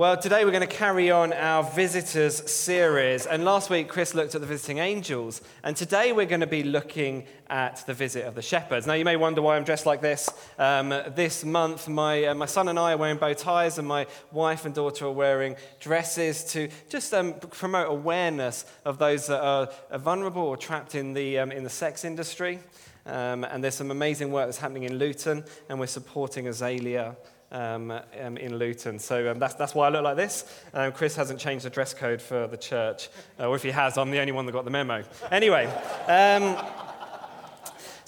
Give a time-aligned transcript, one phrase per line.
[0.00, 3.26] Well, today we're going to carry on our visitors series.
[3.26, 5.42] And last week, Chris looked at the visiting angels.
[5.62, 8.86] And today we're going to be looking at the visit of the shepherds.
[8.86, 10.30] Now, you may wonder why I'm dressed like this.
[10.58, 14.06] Um, this month, my, uh, my son and I are wearing bow ties, and my
[14.32, 19.68] wife and daughter are wearing dresses to just um, promote awareness of those that are,
[19.98, 22.58] vulnerable or trapped in the, um, in the sex industry.
[23.04, 27.16] Um, and there's some amazing work that's happening in Luton, and we're supporting Azalea
[27.52, 28.98] um, um, in Luton.
[28.98, 30.44] So um, that's, that's why I look like this.
[30.74, 33.08] Um, Chris hasn't changed the dress code for the church.
[33.38, 35.04] Uh, or if he has, I'm the only one that got the memo.
[35.30, 35.66] Anyway.
[36.06, 36.56] Um,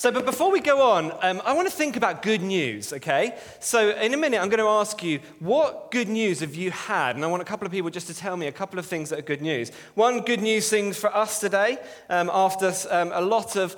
[0.02, 3.38] so, but before we go on, um, I want to think about good news, okay?
[3.60, 7.14] So, in a minute, I'm going to ask you, what good news have you had?
[7.14, 9.10] And I want a couple of people just to tell me a couple of things
[9.10, 9.70] that are good news.
[9.94, 11.78] One good news thing for us today,
[12.10, 13.76] um, after um, a lot of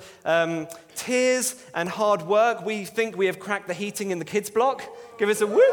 [0.95, 4.81] tears and hard work, we think we have cracked the heating in the kids' block.
[5.17, 5.63] Give us a whoop.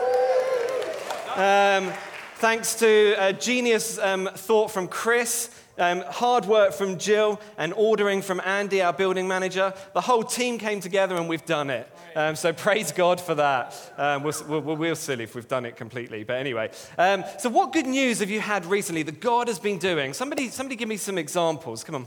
[1.36, 1.92] Um,
[2.36, 5.50] thanks to a genius um, thought from Chris.
[5.78, 9.74] Um, hard work from Jill and ordering from Andy, our building manager.
[9.94, 11.90] The whole team came together and we've done it.
[12.14, 13.74] Um, so praise God for that.
[13.96, 16.22] Um, we'll, we'll, we'll see if we've done it completely.
[16.22, 19.78] But anyway, um, so what good news have you had recently that God has been
[19.78, 20.12] doing?
[20.12, 21.82] Somebody, somebody give me some examples.
[21.82, 22.06] Come on.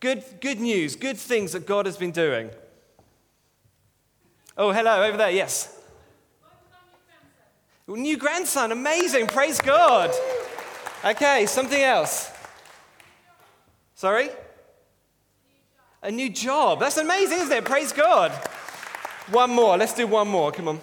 [0.00, 2.48] Good, good news, good things that God has been doing.
[4.56, 5.78] Oh, hello, over there, yes.
[7.88, 10.10] New grandson, amazing, praise God.
[11.04, 12.30] Okay, something else.
[13.94, 14.30] Sorry?
[16.02, 16.80] A new job.
[16.80, 17.64] That's amazing, isn't it?
[17.64, 18.32] Praise God.
[19.30, 19.76] One more.
[19.76, 20.50] Let's do one more.
[20.50, 20.80] Come on.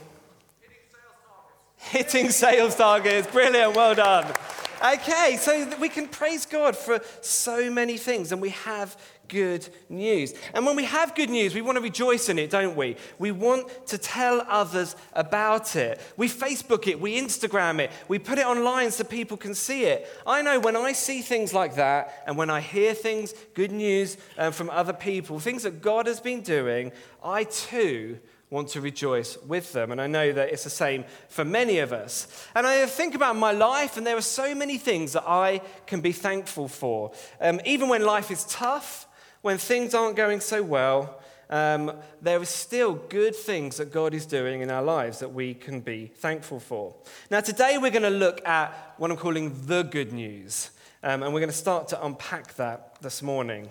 [1.77, 3.27] Hitting sales targets.
[3.27, 3.75] Brilliant.
[3.75, 4.33] Well done.
[4.81, 8.95] Okay, so we can praise God for so many things, and we have
[9.27, 10.33] good news.
[10.53, 12.95] And when we have good news, we want to rejoice in it, don't we?
[13.17, 15.99] We want to tell others about it.
[16.16, 20.08] We Facebook it, we Instagram it, we put it online so people can see it.
[20.25, 24.17] I know when I see things like that, and when I hear things, good news
[24.38, 29.37] uh, from other people, things that God has been doing, I too want to rejoice
[29.43, 29.92] with them.
[29.92, 32.27] And I know that it's the same for many of us.
[32.55, 36.02] And I think about my life, and there are so many things that I can
[36.02, 37.11] be thankful for.
[37.39, 39.08] Um, even when life is tough,
[39.42, 41.21] when things aren't going so well,
[41.52, 45.54] um, there are still good things that God is doing in our lives that we
[45.54, 46.95] can be thankful for.
[47.32, 50.71] Now, today we're going to look at what I'm calling the good news.
[51.02, 53.70] Um, and we're going to start to unpack that this morning.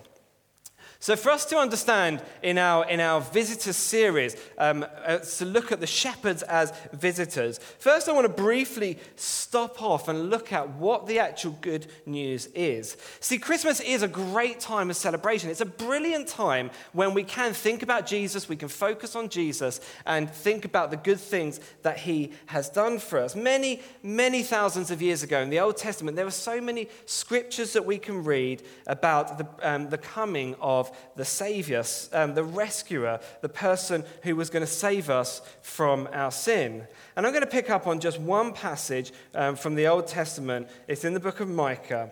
[1.01, 5.71] So, for us to understand in our, in our visitor series, um, uh, to look
[5.71, 10.71] at the shepherds as visitors, first I want to briefly stop off and look at
[10.71, 12.97] what the actual good news is.
[13.21, 15.49] See, Christmas is a great time of celebration.
[15.49, 19.79] It's a brilliant time when we can think about Jesus, we can focus on Jesus,
[20.05, 23.37] and think about the good things that he has done for us.
[23.37, 27.71] Many, many thousands of years ago in the Old Testament, there are so many scriptures
[27.71, 31.83] that we can read about the, um, the coming of the Savior,
[32.13, 36.87] um, the rescuer, the person who was going to save us from our sin.
[37.15, 40.67] And I'm going to pick up on just one passage um, from the Old Testament.
[40.87, 42.11] It's in the book of Micah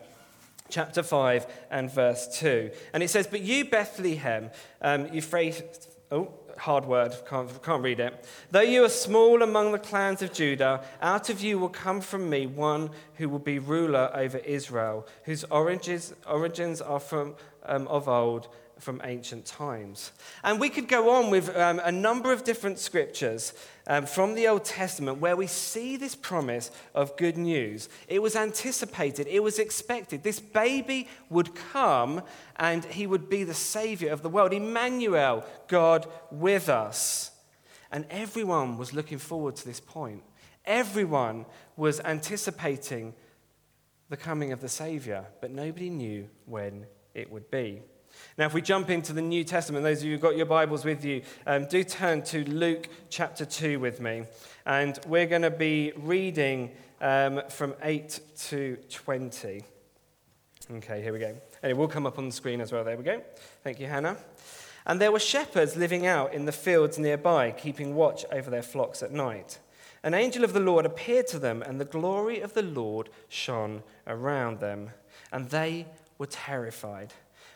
[0.69, 2.71] chapter 5 and verse 2.
[2.93, 4.49] And it says, But you, Bethlehem,
[4.81, 8.25] um, Euphrates, oh, hard word, can't, can't read it.
[8.51, 12.29] Though you are small among the clans of Judah, out of you will come from
[12.29, 18.07] me one who will be ruler over Israel, whose origins, origins are from um, of
[18.07, 18.47] old
[18.79, 20.11] from ancient times.
[20.43, 23.53] And we could go on with um, a number of different scriptures
[23.87, 27.89] um, from the Old Testament where we see this promise of good news.
[28.07, 30.23] It was anticipated, it was expected.
[30.23, 32.21] This baby would come
[32.57, 34.53] and he would be the savior of the world.
[34.53, 37.31] Emmanuel, God with us.
[37.91, 40.23] And everyone was looking forward to this point.
[40.65, 41.45] Everyone
[41.77, 43.13] was anticipating
[44.09, 47.81] the coming of the Savior, but nobody knew when it would be.
[48.37, 50.85] Now, if we jump into the New Testament, those of you who've got your Bibles
[50.85, 54.23] with you, um, do turn to Luke chapter 2 with me.
[54.65, 58.19] And we're going to be reading um, from 8
[58.49, 59.63] to 20.
[60.69, 61.35] Okay, here we go.
[61.63, 62.83] And it will come up on the screen as well.
[62.83, 63.21] There we go.
[63.63, 64.17] Thank you, Hannah.
[64.85, 69.03] And there were shepherds living out in the fields nearby, keeping watch over their flocks
[69.03, 69.59] at night.
[70.03, 73.83] An angel of the Lord appeared to them, and the glory of the Lord shone
[74.05, 74.91] around them.
[75.31, 75.87] And they
[76.17, 77.13] were terrified.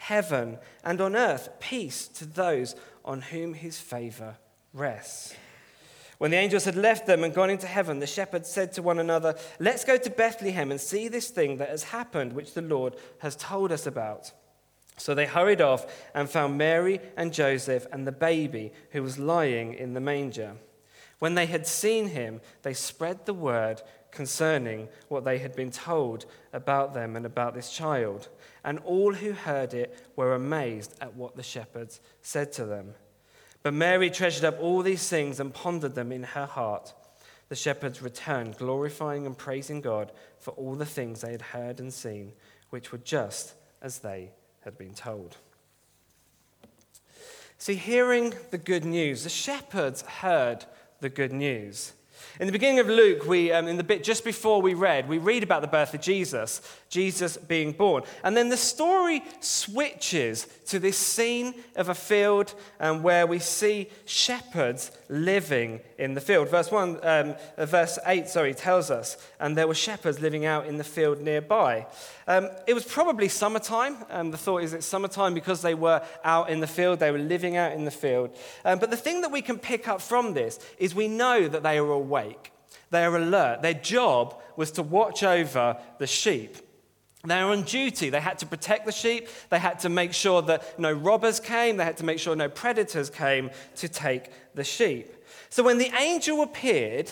[0.00, 2.74] heaven, and on earth, peace to those
[3.04, 4.36] on whom his favor
[4.72, 5.34] rests.
[6.16, 8.98] When the angels had left them and gone into heaven, the shepherds said to one
[8.98, 12.96] another, Let's go to Bethlehem and see this thing that has happened, which the Lord
[13.18, 14.32] has told us about.
[14.96, 19.74] So they hurried off and found Mary and Joseph and the baby who was lying
[19.74, 20.56] in the manger.
[21.18, 26.26] When they had seen him, they spread the word concerning what they had been told
[26.52, 28.28] about them and about this child.
[28.64, 32.94] And all who heard it were amazed at what the shepherds said to them.
[33.62, 36.94] But Mary treasured up all these things and pondered them in her heart.
[37.48, 41.92] The shepherds returned, glorifying and praising God for all the things they had heard and
[41.92, 42.32] seen,
[42.70, 44.30] which were just as they
[44.60, 45.36] had been told.
[47.58, 50.64] See, hearing the good news, the shepherds heard
[51.00, 51.92] the good news.
[52.38, 55.18] In the beginning of Luke, we, um, in the bit just before we read, we
[55.18, 58.02] read about the birth of Jesus, Jesus being born.
[58.24, 63.90] And then the story switches to this scene of a field um, where we see
[64.06, 66.48] shepherds living in the field.
[66.48, 70.66] Verse 1, um, uh, verse 8, sorry, tells us, and there were shepherds living out
[70.66, 71.86] in the field nearby.
[72.26, 73.96] Um, it was probably summertime.
[74.08, 77.18] Um, the thought is it's summertime because they were out in the field, they were
[77.18, 78.30] living out in the field.
[78.64, 81.64] Um, but the thing that we can pick up from this is we know that
[81.64, 82.52] they are awake,
[82.90, 83.62] they are alert.
[83.62, 86.56] Their job was to watch over the sheep.
[87.24, 88.10] They were on duty.
[88.10, 89.28] They had to protect the sheep.
[89.50, 91.76] They had to make sure that no robbers came.
[91.76, 95.14] They had to make sure no predators came to take the sheep.
[95.50, 97.10] So when the angel appeared,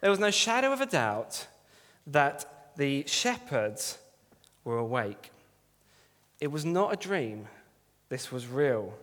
[0.00, 1.46] there was no shadow of a doubt
[2.06, 3.98] that the shepherds
[4.64, 5.30] were awake.
[6.40, 7.48] It was not a dream,
[8.08, 8.94] this was real.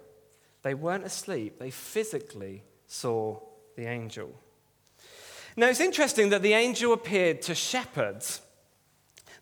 [0.61, 3.39] They weren't asleep, they physically saw
[3.75, 4.33] the angel.
[5.55, 8.41] Now, it's interesting that the angel appeared to shepherds,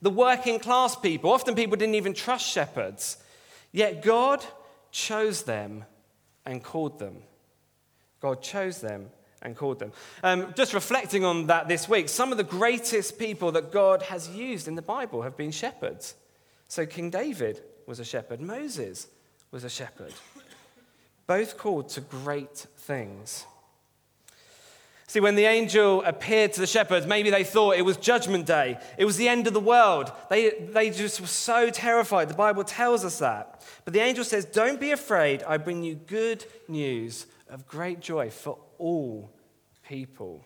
[0.02, 1.32] the working class people.
[1.32, 3.18] Often people didn't even trust shepherds.
[3.72, 4.44] Yet God
[4.92, 5.86] chose them
[6.46, 7.18] and called them.
[8.20, 9.10] God chose them
[9.42, 9.92] and called them.
[10.24, 14.30] Um, just reflecting on that this week, some of the greatest people that God has
[14.30, 16.16] used in the Bible have been shepherds.
[16.68, 19.08] So King David was a shepherd, Moses
[19.52, 20.14] was a shepherd,
[21.26, 23.46] both called to great things.
[25.10, 28.78] See, when the angel appeared to the shepherds, maybe they thought it was judgment day.
[28.96, 30.12] It was the end of the world.
[30.30, 32.30] They, they just were so terrified.
[32.30, 33.66] The Bible tells us that.
[33.86, 35.42] But the angel says, Don't be afraid.
[35.48, 39.32] I bring you good news of great joy for all
[39.88, 40.46] people.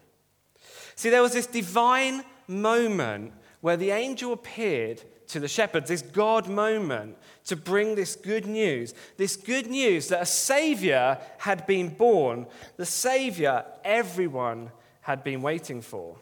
[0.95, 6.48] See, there was this divine moment where the angel appeared to the shepherds, this God
[6.48, 12.48] moment to bring this good news, this good news that a Savior had been born,
[12.78, 14.72] the Savior everyone
[15.02, 16.18] had been waiting for.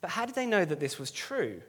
[0.00, 1.60] But how did they know that this was true?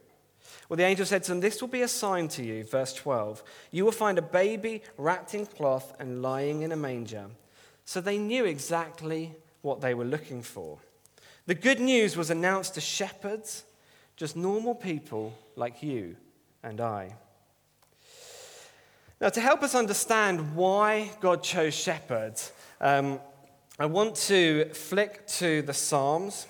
[0.69, 3.43] Well, the angel said to them, This will be a sign to you, verse 12.
[3.71, 7.25] You will find a baby wrapped in cloth and lying in a manger.
[7.83, 10.77] So they knew exactly what they were looking for.
[11.45, 13.63] The good news was announced to shepherds
[14.21, 16.15] just normal people like you
[16.61, 17.15] and I.
[19.19, 23.19] Now, to help us understand why God chose shepherds, um,
[23.79, 26.45] I want to flick to the Psalms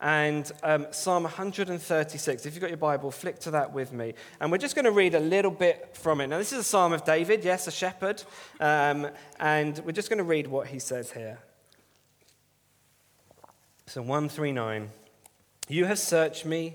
[0.00, 2.44] and um, Psalm 136.
[2.44, 4.14] If you've got your Bible, flick to that with me.
[4.40, 6.26] And we're just going to read a little bit from it.
[6.26, 8.20] Now, this is a Psalm of David, yes, a shepherd.
[8.58, 11.38] Um, and we're just going to read what he says here.
[13.86, 14.90] So, 139.
[15.68, 16.74] You have searched me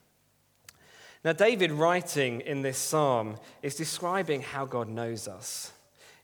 [1.23, 5.71] Now, David, writing in this psalm, is describing how God knows us.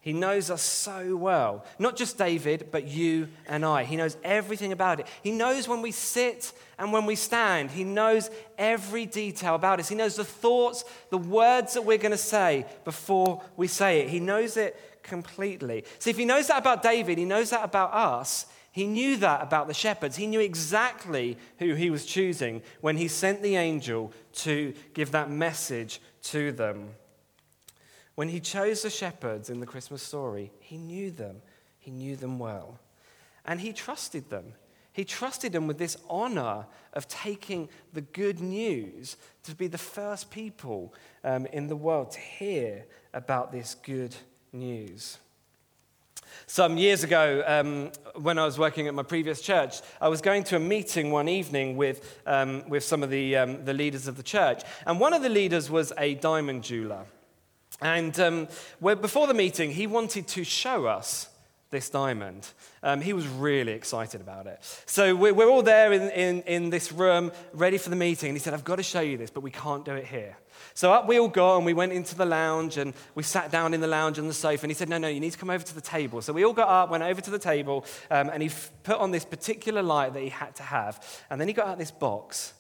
[0.01, 1.65] He knows us so well.
[1.79, 3.83] Not just David, but you and I.
[3.83, 5.07] He knows everything about it.
[5.21, 7.71] He knows when we sit and when we stand.
[7.71, 9.89] He knows every detail about us.
[9.89, 14.09] He knows the thoughts, the words that we're going to say before we say it.
[14.09, 15.83] He knows it completely.
[15.99, 18.45] See, if he knows that about David, he knows that about us.
[18.77, 20.17] He knew that about the shepherds.
[20.17, 25.31] He knew exactly who he was choosing when he sent the angel to give that
[25.31, 26.89] message to them.
[28.13, 31.37] When he chose the shepherds in the Christmas story, he knew them.
[31.79, 32.77] He knew them well.
[33.45, 34.53] And he trusted them.
[34.93, 40.29] He trusted them with this honor of taking the good news to be the first
[40.29, 40.93] people
[41.23, 44.15] um, in the world to hear about this good
[44.53, 45.17] news.
[46.45, 47.91] Some years ago, um,
[48.21, 51.29] when I was working at my previous church, I was going to a meeting one
[51.29, 54.63] evening with, um, with some of the, um, the leaders of the church.
[54.85, 57.05] And one of the leaders was a diamond jeweler.
[57.81, 58.47] And um,
[58.81, 61.29] before the meeting, he wanted to show us
[61.69, 62.47] this diamond.
[62.81, 64.59] Um, he was really excited about it.
[64.85, 68.29] So we're, we're all there in, in, in this room, ready for the meeting.
[68.29, 70.37] And he said, I've got to show you this, but we can't do it here.
[70.73, 73.73] So up we all got, and we went into the lounge, and we sat down
[73.73, 74.63] in the lounge on the sofa.
[74.63, 76.21] And he said, No, no, you need to come over to the table.
[76.21, 78.97] So we all got up, went over to the table, um, and he f- put
[78.97, 81.23] on this particular light that he had to have.
[81.29, 82.53] And then he got out this box,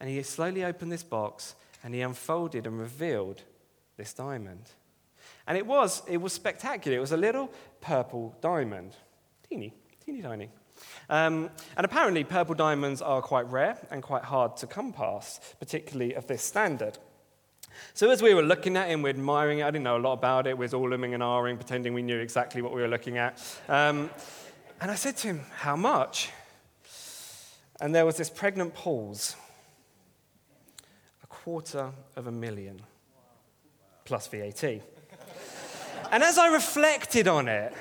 [0.00, 3.42] and he slowly opened this box, and he unfolded and revealed
[3.96, 4.70] this diamond.
[5.46, 6.96] And it was, it was spectacular.
[6.96, 8.94] It was a little purple diamond.
[9.48, 9.74] Teeny,
[10.04, 10.48] teeny tiny.
[11.08, 16.14] Um, and apparently, purple diamonds are quite rare and quite hard to come past, particularly
[16.14, 16.98] of this standard.
[17.94, 19.62] So, as we were looking at him, we're admiring it.
[19.64, 20.56] I didn't know a lot about it.
[20.56, 23.38] We was all umming and ahhing, pretending we knew exactly what we were looking at.
[23.68, 24.10] Um,
[24.80, 26.30] and I said to him, How much?
[27.80, 29.36] And there was this pregnant pause
[31.22, 32.80] a quarter of a million
[34.04, 34.62] plus VAT.
[36.10, 37.72] And as I reflected on it,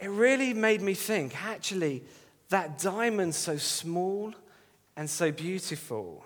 [0.00, 2.02] it really made me think actually,
[2.48, 4.34] that diamond so small
[4.96, 6.24] and so beautiful,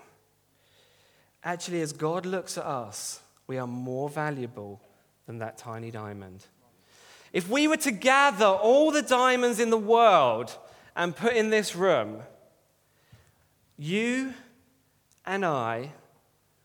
[1.43, 4.81] actually, as God looks at us, we are more valuable
[5.25, 6.45] than that tiny diamond.
[7.33, 10.57] If we were to gather all the diamonds in the world
[10.95, 12.21] and put in this room,
[13.77, 14.33] you
[15.25, 15.91] and I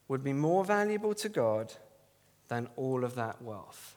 [0.09, 1.73] would be more valuable to God
[2.49, 3.97] than all of that wealth.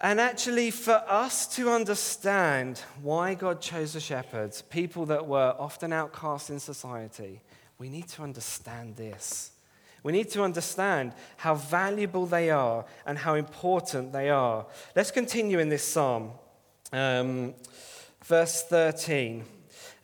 [0.00, 5.92] And actually, for us to understand why God chose the shepherds, people that were often
[5.92, 7.40] outcast in society,
[7.78, 9.50] we need to understand this.
[10.02, 14.66] We need to understand how valuable they are and how important they are.
[14.94, 16.32] Let's continue in this psalm.
[16.92, 17.54] Um,
[18.22, 19.44] verse 13.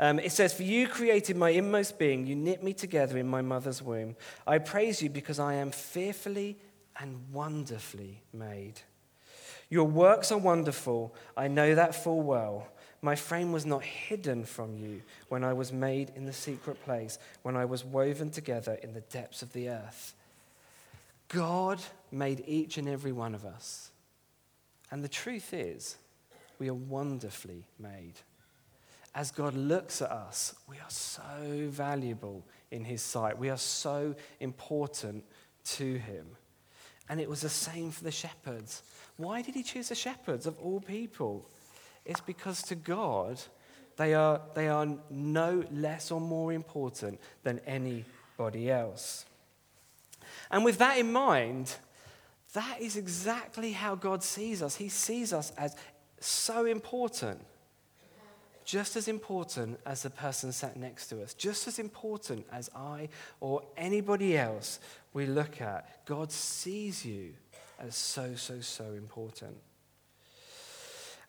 [0.00, 3.42] Um, it says, For you created my inmost being, you knit me together in my
[3.42, 4.16] mother's womb.
[4.46, 6.56] I praise you because I am fearfully
[6.98, 8.80] and wonderfully made.
[9.68, 11.14] Your works are wonderful.
[11.36, 12.68] I know that full well.
[13.02, 17.18] My frame was not hidden from you when I was made in the secret place,
[17.42, 20.14] when I was woven together in the depths of the earth.
[21.28, 21.80] God
[22.10, 23.90] made each and every one of us.
[24.90, 25.96] And the truth is,
[26.58, 28.14] we are wonderfully made.
[29.14, 33.38] As God looks at us, we are so valuable in His sight.
[33.38, 35.24] We are so important
[35.64, 36.26] to Him.
[37.08, 38.82] And it was the same for the shepherds.
[39.16, 41.44] Why did he choose the shepherds of all people?
[42.04, 43.40] It's because to God,
[43.96, 49.26] they are, they are no less or more important than anybody else.
[50.50, 51.74] And with that in mind,
[52.54, 54.76] that is exactly how God sees us.
[54.76, 55.76] He sees us as
[56.18, 57.40] so important,
[58.64, 63.08] just as important as the person sat next to us, just as important as I
[63.40, 64.80] or anybody else
[65.12, 66.04] we look at.
[66.06, 67.34] God sees you
[67.78, 69.56] as so, so, so important.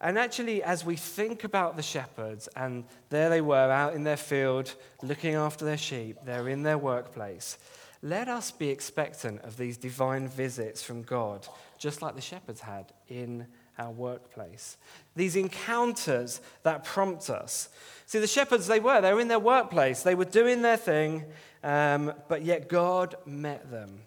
[0.03, 4.17] And actually, as we think about the shepherds, and there they were out in their
[4.17, 7.60] field looking after their sheep, they're in their workplace,
[8.01, 12.91] let us be expectant of these divine visits from God, just like the shepherds had
[13.10, 13.46] in
[13.77, 14.77] our workplace.
[15.15, 17.70] These encounters that prompt us.
[18.08, 21.25] See, the shepherds, they were, they were in their workplace, they were doing their thing,
[21.63, 24.01] um, but yet God met them.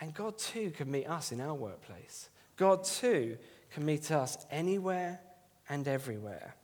[0.00, 2.30] And God too can meet us in our workplace.
[2.56, 3.36] God too
[3.72, 5.20] can meet us anywhere
[5.68, 6.54] and everywhere.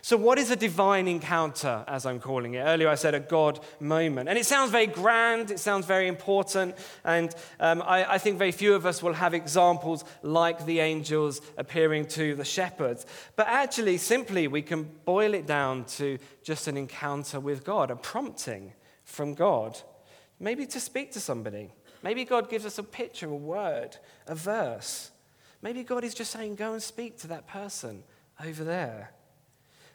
[0.00, 2.60] So, what is a divine encounter, as I'm calling it?
[2.60, 4.28] Earlier I said a God moment.
[4.28, 8.52] And it sounds very grand, it sounds very important, and um, I, I, think very
[8.52, 13.06] few of us will have examples like the angels appearing to the shepherds.
[13.34, 17.96] But actually, simply, we can boil it down to just an encounter with God, a
[17.96, 19.80] prompting from God,
[20.38, 21.72] maybe to speak to somebody
[22.02, 23.96] Maybe God gives us a picture, a word,
[24.26, 25.11] a verse.
[25.62, 28.02] Maybe God is just saying, go and speak to that person
[28.44, 29.12] over there.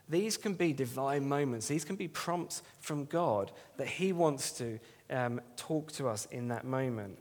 [0.10, 1.68] These can be divine moments.
[1.68, 6.48] These can be prompts from God that He wants to um, talk to us in
[6.48, 7.20] that moment.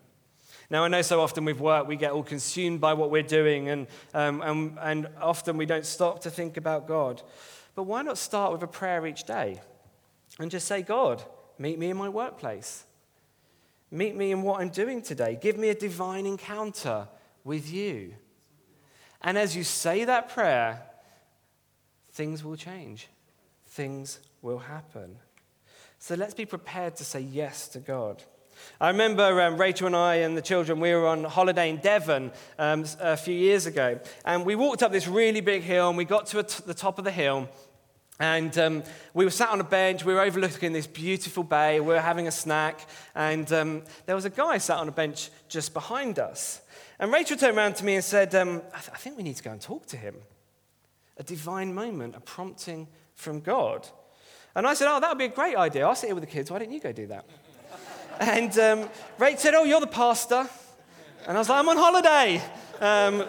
[0.70, 3.68] Now, I know so often with work we get all consumed by what we're doing,
[3.68, 7.22] and, um, and, and often we don't stop to think about God.
[7.74, 9.60] But why not start with a prayer each day
[10.38, 11.22] and just say, God,
[11.58, 12.84] meet me in my workplace?
[13.90, 15.38] Meet me in what I'm doing today.
[15.40, 17.08] Give me a divine encounter
[17.44, 18.14] with you.
[19.26, 20.80] And as you say that prayer,
[22.12, 23.08] things will change,
[23.66, 25.16] things will happen.
[25.98, 28.22] So let's be prepared to say yes to God.
[28.80, 32.30] I remember um, Rachel and I and the children, we were on holiday in Devon
[32.56, 33.98] um, a few years ago.
[34.24, 37.04] And we walked up this really big hill and we got to the top of
[37.04, 37.48] the hill.
[38.20, 41.88] And um, we were sat on a bench, we were overlooking this beautiful bay, we
[41.88, 45.74] were having a snack, and um, there was a guy sat on a bench just
[45.74, 46.62] behind us.
[46.98, 49.36] And Rachel turned around to me and said, um, I, th- I think we need
[49.36, 50.16] to go and talk to him.
[51.18, 53.86] A divine moment, a prompting from God.
[54.54, 55.86] And I said, Oh, that would be a great idea.
[55.86, 56.50] I'll sit here with the kids.
[56.50, 57.26] Why don't you go do that?
[58.20, 60.48] and um, Rachel said, Oh, you're the pastor.
[61.26, 62.42] And I was like, I'm on holiday.
[62.80, 63.24] Um,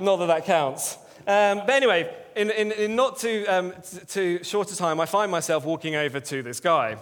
[0.00, 0.96] not that that counts.
[1.26, 3.74] Um, but anyway, in, in, in not too, um,
[4.08, 6.96] too short a time, I find myself walking over to this guy.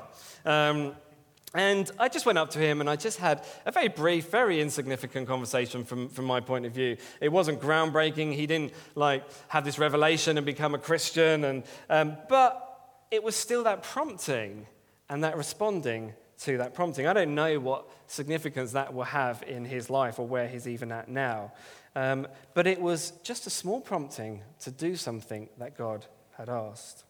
[1.52, 4.60] And I just went up to him and I just had a very brief, very
[4.60, 6.96] insignificant conversation from, from my point of view.
[7.20, 8.34] It wasn't groundbreaking.
[8.34, 11.44] He didn't like have this revelation and become a Christian.
[11.44, 14.66] And, um, but it was still that prompting
[15.08, 17.08] and that responding to that prompting.
[17.08, 20.92] I don't know what significance that will have in his life or where he's even
[20.92, 21.52] at now.
[21.96, 26.06] Um, but it was just a small prompting to do something that God
[26.38, 27.02] had asked.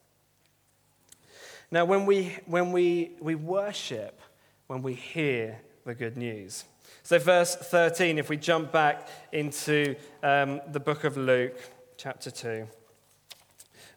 [1.71, 4.21] Now, when we, when we, we worship,
[4.71, 6.65] when we hear the good news.
[7.03, 11.59] So, verse 13, if we jump back into um, the book of Luke,
[11.97, 12.69] chapter 2,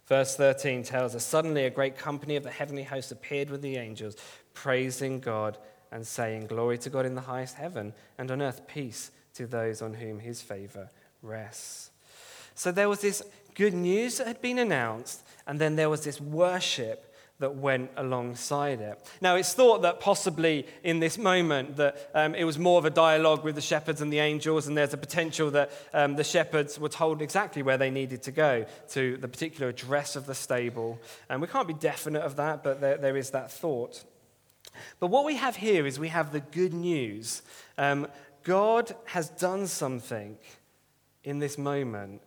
[0.07, 3.77] verse 13 tells us Suddenly a great company of the heavenly host appeared with the
[3.77, 4.15] angels,
[4.55, 5.59] praising God
[5.91, 9.79] and saying, Glory to God in the highest heaven, and on earth peace to those
[9.83, 10.89] on whom his favor
[11.21, 11.91] rests.
[12.55, 13.21] So there was this
[13.53, 18.79] good news that had been announced, and then there was this worship that went alongside
[18.79, 18.99] it.
[19.19, 22.89] Now, it's thought that possibly in this moment that um, it was more of a
[22.89, 26.79] dialogue with the shepherds and the angels, and there's a potential that um, the shepherds
[26.79, 30.99] were told exactly where they needed to go to the particular address of the stable.
[31.29, 34.03] And we can't be definite of that, but there, there is that thought.
[34.99, 37.41] But what we have here is we have the good news
[37.77, 38.07] um,
[38.43, 40.37] God has done something
[41.23, 42.21] in this moment.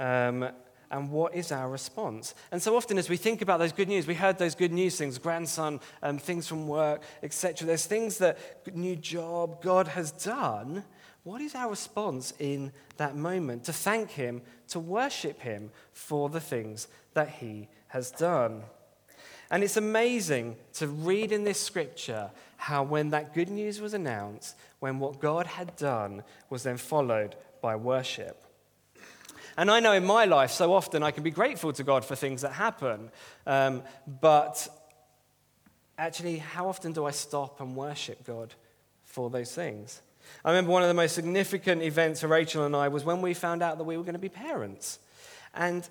[0.00, 0.48] Um,
[0.92, 2.34] and what is our response?
[2.52, 4.96] And so often, as we think about those good news, we heard those good news
[4.96, 7.66] things grandson, um, things from work, etc.
[7.66, 8.38] There's things that
[8.76, 10.84] new job God has done.
[11.24, 13.64] What is our response in that moment?
[13.64, 18.62] To thank Him, to worship Him for the things that He has done.
[19.50, 24.56] And it's amazing to read in this scripture how, when that good news was announced,
[24.80, 28.44] when what God had done was then followed by worship.
[29.56, 32.16] And I know in my life, so often I can be grateful to God for
[32.16, 33.10] things that happen.
[33.46, 33.82] Um,
[34.20, 34.68] but
[35.98, 38.54] actually, how often do I stop and worship God
[39.04, 40.02] for those things?
[40.44, 43.34] I remember one of the most significant events for Rachel and I was when we
[43.34, 44.98] found out that we were going to be parents.
[45.54, 45.86] And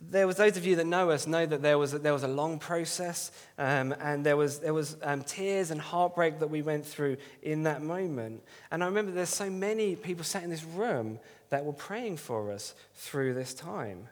[0.00, 2.22] there was those of you that know us know that there was a, there was
[2.22, 6.62] a long process um, and there was there was um, tears and heartbreak that we
[6.62, 8.42] went through in that moment.
[8.70, 12.52] And i remember there's so many people sat in this room that were praying for
[12.52, 14.08] us through this time.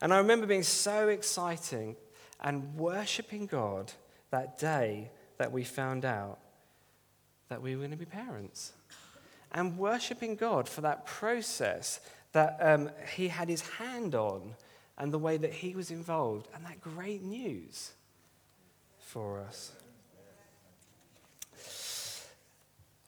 [0.00, 1.96] And i remember being so exciting
[2.40, 3.92] and worshiping god
[4.30, 6.38] that day that we found out
[7.48, 8.72] that we were going to be parents.
[9.50, 11.98] And worshiping god for that process
[12.30, 14.54] that um, he had his hand on
[15.00, 17.92] and the way that he was involved, and that great news
[18.98, 19.72] for us.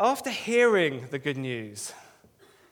[0.00, 1.92] After hearing the good news,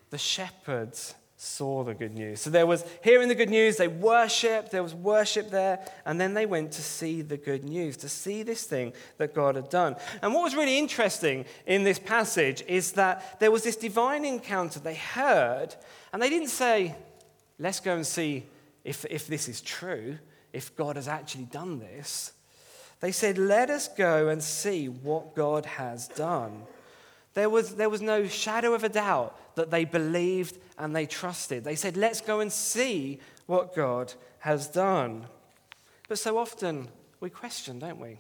[0.09, 2.40] the shepherds saw the good news.
[2.40, 6.33] So there was hearing the good news, they worshiped, there was worship there, and then
[6.33, 9.96] they went to see the good news, to see this thing that God had done.
[10.22, 14.80] And what was really interesting in this passage is that there was this divine encounter
[14.80, 15.74] they heard,
[16.11, 16.94] and they didn't say,
[17.59, 18.46] Let's go and see
[18.85, 20.19] if, if this is true,
[20.53, 22.33] if God has actually done this,
[23.01, 26.62] they said, Let us go and see what God has done.
[27.35, 31.64] There was, there was no shadow of a doubt that they believed and they trusted.
[31.64, 35.27] They said, Let's go and see what God has done.
[36.09, 36.88] But so often
[37.21, 38.19] we question, don't we?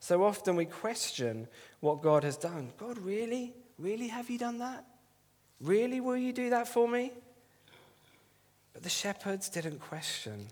[0.00, 1.48] So often we question
[1.80, 2.72] what God has done.
[2.76, 3.54] God, really?
[3.78, 4.84] Really have you done that?
[5.60, 7.12] Really will you do that for me?
[8.74, 10.48] But the shepherds didn't question,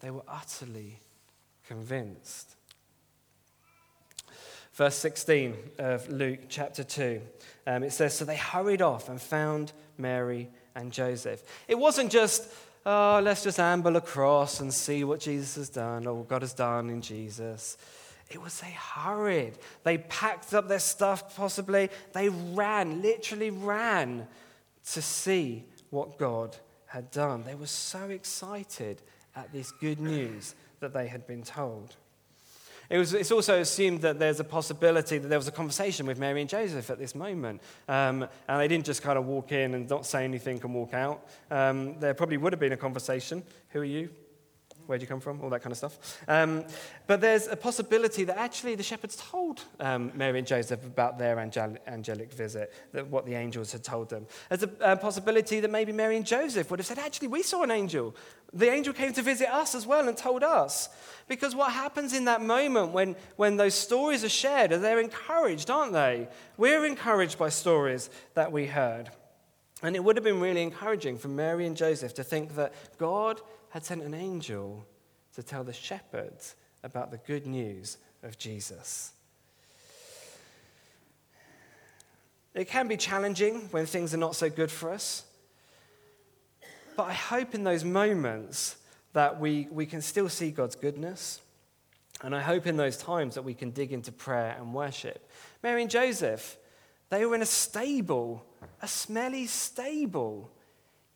[0.00, 0.98] they were utterly
[1.68, 2.56] convinced.
[4.72, 7.20] Verse 16 of Luke chapter 2,
[7.66, 11.42] um, it says, So they hurried off and found Mary and Joseph.
[11.68, 12.48] It wasn't just,
[12.86, 16.54] oh, let's just amble across and see what Jesus has done or what God has
[16.54, 17.76] done in Jesus.
[18.30, 19.58] It was they hurried.
[19.84, 21.90] They packed up their stuff, possibly.
[22.14, 24.26] They ran, literally ran
[24.92, 26.56] to see what God
[26.92, 27.42] had done.
[27.42, 29.00] They were so excited
[29.34, 31.96] at this good news that they had been told.
[32.90, 36.18] It was, it's also assumed that there's a possibility that there was a conversation with
[36.18, 37.62] Mary and Joseph at this moment.
[37.88, 40.92] Um, and they didn't just kind of walk in and not say anything and walk
[40.92, 41.26] out.
[41.50, 43.42] Um, there probably would have been a conversation.
[43.70, 44.10] Who are you?
[44.86, 45.40] Where'd you come from?
[45.40, 46.18] All that kind of stuff.
[46.28, 46.64] Um,
[47.06, 51.38] but there's a possibility that actually the shepherds told um, Mary and Joseph about their
[51.38, 54.26] angel- angelic visit, that what the angels had told them.
[54.48, 57.62] There's a, a, possibility that maybe Mary and Joseph would have said, Actually, we saw
[57.62, 58.14] an angel.
[58.52, 60.88] The angel came to visit us as well and told us.
[61.28, 65.92] Because what happens in that moment when, when those stories are shared, they're encouraged, aren't
[65.92, 66.28] they?
[66.56, 69.10] We're encouraged by stories that we heard.
[69.82, 73.40] And it would have been really encouraging for Mary and Joseph to think that God
[73.72, 74.84] had sent an angel
[75.34, 79.12] to tell the shepherds about the good news of Jesus.
[82.54, 85.24] It can be challenging when things are not so good for us.
[86.98, 88.76] But I hope in those moments
[89.14, 91.40] that we, we can still see God's goodness.
[92.20, 95.26] And I hope in those times that we can dig into prayer and worship.
[95.62, 96.58] Mary and Joseph,
[97.08, 98.44] they were in a stable,
[98.82, 100.50] a smelly stable,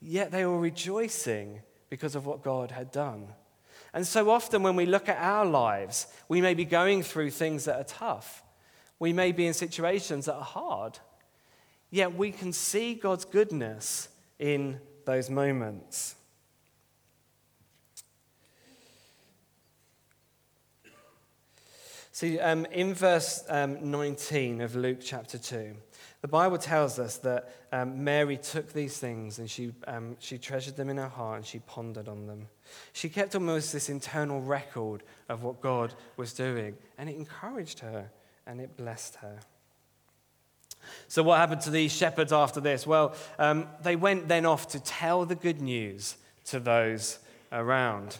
[0.00, 3.28] yet they were rejoicing because of what God had done.
[3.92, 7.64] And so often, when we look at our lives, we may be going through things
[7.64, 8.42] that are tough.
[8.98, 10.98] We may be in situations that are hard.
[11.90, 16.16] Yet we can see God's goodness in those moments.
[22.12, 25.76] See, um, in verse um, 19 of Luke chapter 2,
[26.26, 30.74] the Bible tells us that um, Mary took these things and she, um, she treasured
[30.74, 32.48] them in her heart and she pondered on them.
[32.92, 38.10] She kept almost this internal record of what God was doing, and it encouraged her
[38.44, 39.38] and it blessed her.
[41.06, 42.88] So, what happened to these shepherds after this?
[42.88, 47.20] Well, um, they went then off to tell the good news to those
[47.52, 48.18] around.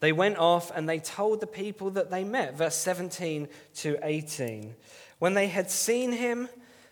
[0.00, 4.74] They went off and they told the people that they met, verse 17 to 18.
[5.22, 6.48] When they had seen him,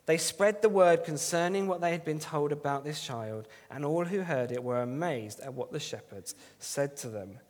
[0.07, 4.05] they spread the word concerning what they had been told about this child, and all
[4.05, 7.41] who heard it were amazed at what the shepherds said to them.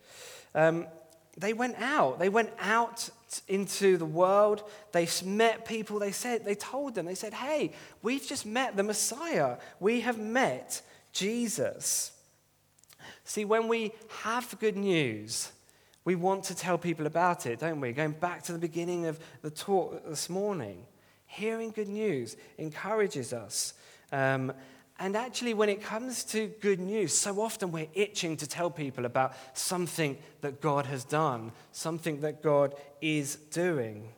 [0.55, 0.87] Um,
[1.37, 2.19] they went out.
[2.19, 3.11] They went out
[3.47, 4.63] into the world.
[4.93, 5.99] They met people.
[5.99, 9.59] They said, they told them, they said, hey, we've just met the Messiah.
[9.81, 10.81] We have met
[11.13, 12.13] Jesus.
[13.25, 15.53] See, when we have good news,
[16.05, 17.93] we want to tell people about it, don't we?
[17.93, 20.85] Going back to the beginning of the talk this morning,
[21.27, 23.75] hearing good news encourages us.
[24.11, 24.53] Um,
[24.99, 29.07] and actually, when it comes to good news, so often we're itching to tell people
[29.07, 34.11] about something that God has done, something that God is doing.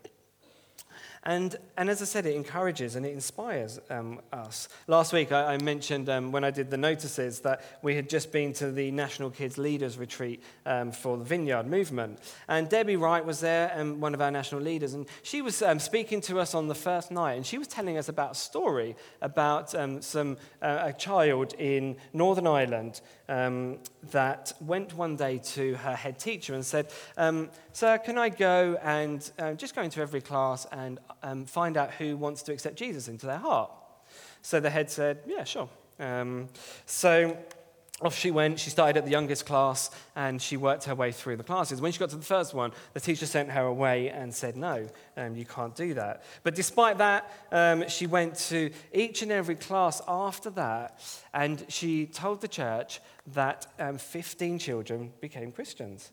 [1.25, 4.69] And, and as I said, it encourages and it inspires um, us.
[4.89, 8.33] Last week, I, I mentioned um, when I did the notices that we had just
[8.33, 12.19] been to the National Kids Leaders Retreat um, for the Vineyard Movement.
[12.49, 15.79] And Debbie Wright was there, um, one of our national leaders, and she was um,
[15.79, 18.97] speaking to us on the first night, and she was telling us about a story
[19.21, 23.01] about um, some, uh, a child in Northern Ireland
[24.11, 26.91] that went one day to her head teacher and said,
[27.73, 31.93] Sir, can I go and uh, just go into every class and um, find out
[31.93, 33.71] who wants to accept Jesus into their heart.
[34.43, 35.69] So the head said, Yeah, sure.
[35.99, 36.49] Um,
[36.87, 37.37] so
[38.05, 38.59] off she went.
[38.59, 41.81] She started at the youngest class and she worked her way through the classes.
[41.81, 44.87] When she got to the first one, the teacher sent her away and said, No,
[45.17, 46.23] um, you can't do that.
[46.43, 51.01] But despite that, um, she went to each and every class after that
[51.35, 53.01] and she told the church
[53.35, 56.11] that um, 15 children became Christians.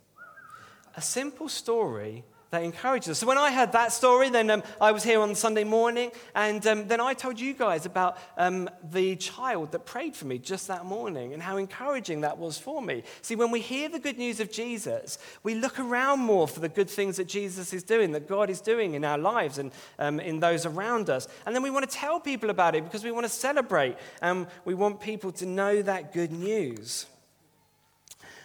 [0.96, 3.20] A simple story that encourages us.
[3.20, 6.66] So when I heard that story, then um, I was here on Sunday morning, and
[6.66, 10.68] um, then I told you guys about um, the child that prayed for me just
[10.68, 13.04] that morning and how encouraging that was for me.
[13.22, 16.70] See, when we hear the good news of Jesus, we look around more for the
[16.70, 20.20] good things that Jesus is doing, that God is doing in our lives and um,
[20.20, 21.28] in those around us.
[21.46, 24.48] And then we want to tell people about it because we want to celebrate and
[24.66, 27.06] we want people to know that good news.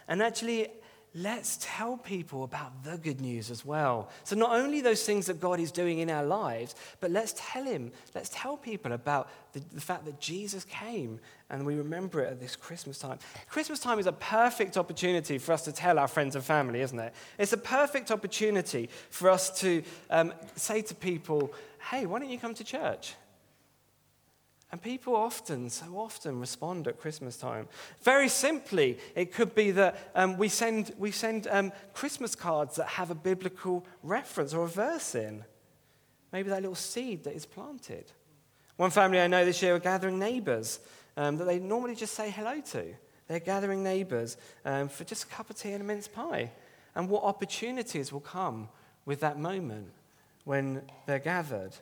[0.09, 0.69] And actually,
[1.15, 4.11] let's tell people about the good news as well.
[4.25, 7.65] So, not only those things that God is doing in our lives, but let's tell
[7.65, 12.31] Him, let's tell people about the, the, fact that Jesus came and we remember it
[12.31, 13.19] at this Christmas time.
[13.49, 16.99] Christmas time is a perfect opportunity for us to tell our friends and family, isn't
[16.99, 17.15] it?
[17.39, 21.55] It's a perfect opportunity for us to um, say to people,
[21.91, 23.15] hey, why don't you come to church?
[24.75, 27.69] And people often, so often, respond at Christmas time.
[28.03, 32.89] Very simply, it could be that um, we send, we send um, Christmas cards that
[32.89, 35.45] have a biblical reference or a verse in.
[36.33, 38.11] Maybe that little seed that is planted.
[38.77, 40.81] One family I know this year are gathering neighbors
[41.17, 42.97] um, that they normally just say hello to.
[43.29, 46.51] They're gathering neighbours um, for just a cup of tea and a mince pie.
[46.97, 48.69] And what opportunities will come
[49.05, 49.93] with that moment
[50.43, 51.77] when they're gathered?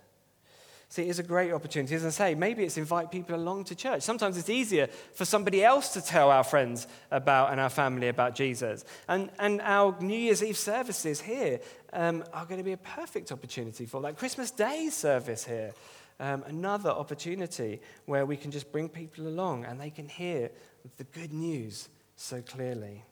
[0.92, 1.94] See, it is a great opportunity.
[1.94, 4.02] As I say, maybe it's invite people along to church.
[4.02, 8.34] Sometimes it's easier for somebody else to tell our friends about and our family about
[8.34, 8.84] Jesus.
[9.08, 11.60] And, and our New Year's Eve services here
[11.94, 14.18] um, are going to be a perfect opportunity for that.
[14.18, 15.72] Christmas Day service here,
[16.20, 20.50] um, another opportunity where we can just bring people along and they can hear
[20.98, 23.02] the good news so clearly.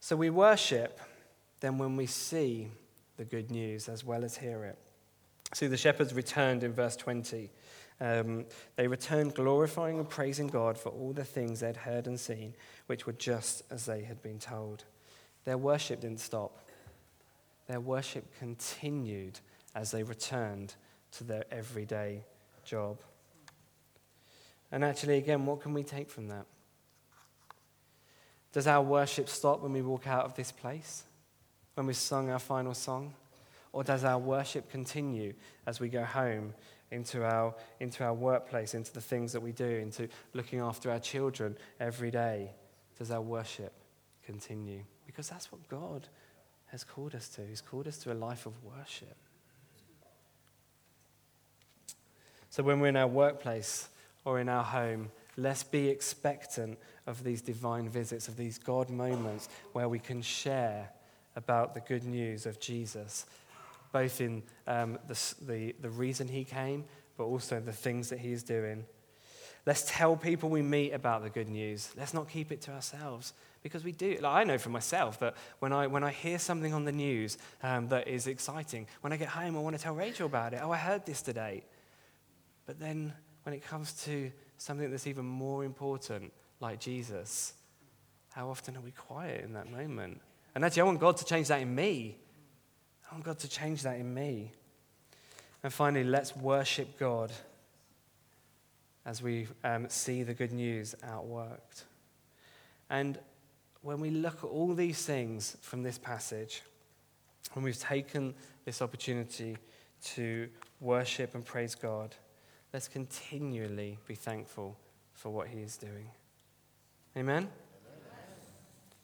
[0.00, 0.98] So we worship
[1.60, 2.72] then when we see
[3.16, 4.78] the good news as well as hear it.
[5.52, 7.50] See, the shepherds returned in verse 20.
[8.00, 8.46] Um,
[8.76, 12.54] they returned glorifying and praising God for all the things they'd heard and seen,
[12.86, 14.84] which were just as they had been told.
[15.44, 16.68] Their worship didn't stop,
[17.68, 19.38] their worship continued
[19.74, 20.74] as they returned
[21.12, 22.24] to their everyday
[22.64, 23.00] job.
[24.72, 26.46] And actually, again, what can we take from that?
[28.52, 31.04] Does our worship stop when we walk out of this place?
[31.74, 33.14] When we've sung our final song?
[33.72, 35.34] Or does our worship continue
[35.66, 36.54] as we go home
[36.90, 41.00] into our, into our workplace, into the things that we do, into looking after our
[41.00, 42.52] children every day?
[42.98, 43.72] Does our worship
[44.24, 44.84] continue?
[45.06, 46.06] Because that's what God
[46.66, 47.40] has called us to.
[47.46, 49.16] He's called us to a life of worship.
[52.50, 53.88] So when we're in our workplace
[54.24, 59.48] or in our home, let's be expectant of these divine visits, of these God moments
[59.72, 60.90] where we can share
[61.36, 63.26] about the good news of Jesus,
[63.92, 66.84] both in um, the, the, the reason he came,
[67.16, 68.84] but also the things that he is doing.
[69.66, 71.90] Let's tell people we meet about the good news.
[71.96, 74.18] Let's not keep it to ourselves because we do.
[74.20, 77.38] Like I know for myself that when I, when I hear something on the news
[77.62, 80.60] um, that is exciting, when I get home, I want to tell Rachel about it.
[80.62, 81.64] Oh, I heard this today.
[82.66, 87.54] But then when it comes to something that's even more important, like Jesus,
[88.32, 90.20] how often are we quiet in that moment?
[90.54, 92.16] And actually, I want God to change that in me.
[93.10, 94.52] I want God to change that in me.
[95.62, 97.32] And finally, let's worship God
[99.06, 101.84] as we um, see the good news outworked.
[102.88, 103.18] And
[103.82, 106.62] when we look at all these things from this passage,
[107.52, 109.56] when we've taken this opportunity
[110.04, 110.48] to
[110.80, 112.14] worship and praise God,
[112.72, 114.76] let's continually be thankful
[115.12, 116.10] for what He is doing.
[117.16, 117.36] Amen?
[117.36, 117.48] Amen.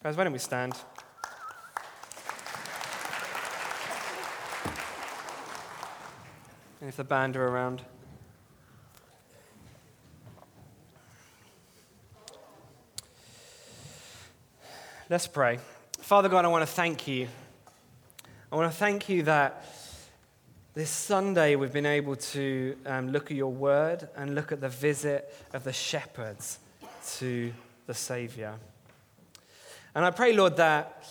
[0.03, 0.75] Guys, why don't we stand?
[6.81, 7.83] And if the band are around.
[15.11, 15.59] Let's pray.
[15.99, 17.29] Father God, I want to thank you.
[18.51, 19.67] I want to thank you that
[20.73, 24.69] this Sunday we've been able to um, look at your word and look at the
[24.69, 26.61] visit of the shepherds
[27.17, 27.53] to
[27.87, 28.55] the Savior.
[29.95, 31.07] And I pray, Lord, that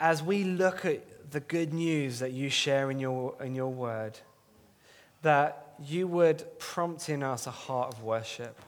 [0.00, 4.18] as we look at the good news that you share in your, in your word,
[5.22, 8.58] that you would prompt in us a heart of worship.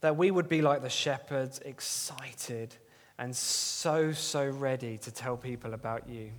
[0.00, 2.74] That we would be like the shepherds, excited
[3.20, 6.30] and so, so ready to tell people about you.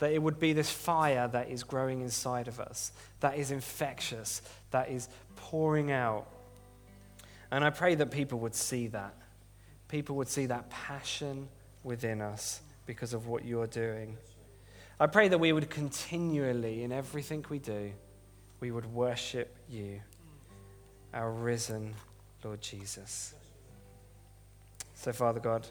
[0.00, 4.42] That it would be this fire that is growing inside of us, that is infectious,
[4.72, 6.26] that is pouring out.
[7.52, 9.14] And I pray that people would see that.
[9.86, 11.48] People would see that passion
[11.84, 14.16] within us because of what you're doing.
[15.02, 17.90] I pray that we would continually, in everything we do,
[18.60, 20.00] we would worship you,
[21.12, 21.96] our risen
[22.44, 23.34] Lord Jesus.
[24.94, 25.66] So, Father God,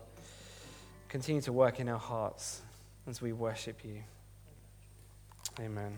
[1.07, 2.61] continue to work in our hearts
[3.07, 4.03] as we worship you.
[5.61, 5.97] Amen.